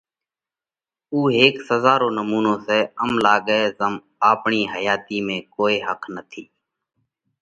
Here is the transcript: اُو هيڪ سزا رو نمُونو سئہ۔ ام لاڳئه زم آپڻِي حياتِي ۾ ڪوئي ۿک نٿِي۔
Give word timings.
اُو 1.11 1.19
هيڪ 1.37 1.55
سزا 1.69 1.93
رو 2.01 2.09
نمُونو 2.17 2.53
سئہ۔ 2.65 2.79
ام 3.03 3.11
لاڳئه 3.25 3.61
زم 3.77 3.93
آپڻِي 4.31 4.61
حياتِي 4.73 5.17
۾ 5.27 5.37
ڪوئي 5.55 5.77
ۿک 5.87 6.01
نٿِي۔ 6.15 6.43